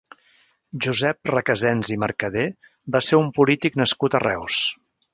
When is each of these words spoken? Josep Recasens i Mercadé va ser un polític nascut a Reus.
Josep 0.85 1.29
Recasens 1.33 1.93
i 1.97 1.99
Mercadé 2.05 2.49
va 2.97 3.05
ser 3.11 3.23
un 3.27 3.31
polític 3.39 3.81
nascut 3.85 4.19
a 4.23 4.27
Reus. 4.29 4.63